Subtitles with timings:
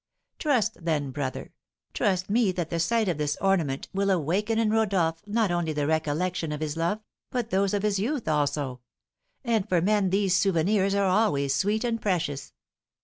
[0.43, 1.53] Thus, then, brother,
[1.93, 5.85] trust me that the sight of this ornament will awaken in Rodolph not only the
[5.85, 8.81] recollection of his love, but those of his youth also;
[9.43, 12.51] and for men these souvenirs are always sweet and precious."